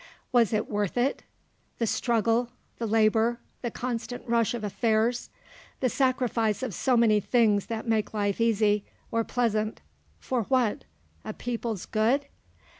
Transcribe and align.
Was 0.31 0.51
it 0.51 0.67
worth 0.67 0.97
it? 0.97 1.21
The 1.77 1.85
struggle, 1.85 2.49
the 2.79 2.87
labour, 2.87 3.39
the 3.61 3.69
constant 3.69 4.27
rush 4.27 4.55
of 4.55 4.63
affairs, 4.63 5.29
the 5.79 5.89
sacrifice 5.89 6.63
of 6.63 6.73
so 6.73 6.97
many 6.97 7.19
things 7.19 7.67
that 7.67 7.87
make 7.87 8.11
life 8.11 8.41
easy, 8.41 8.83
or 9.11 9.23
pleasant 9.23 9.79
for 10.19 10.45
what? 10.45 10.85
A 11.23 11.33
people's 11.33 11.85
good! 11.85 12.25